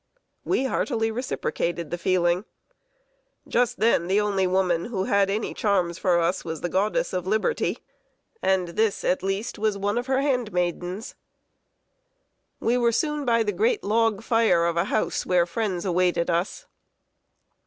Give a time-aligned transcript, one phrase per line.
[0.43, 2.45] We heartily reciprocated the feeling.
[3.47, 7.27] Just then the only woman who had any charms for us was the Goddess of
[7.27, 7.77] Liberty;
[8.41, 11.13] and this, at least, was one of her handmaidens.
[12.59, 16.65] We were soon by the great log fire of a house where friends awaited us.